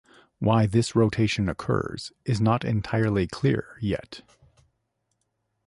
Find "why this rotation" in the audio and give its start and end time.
0.39-1.47